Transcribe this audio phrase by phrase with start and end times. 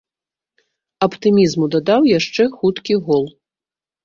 [1.07, 3.25] Аптымізму дадаў яшчэ хуткі гол.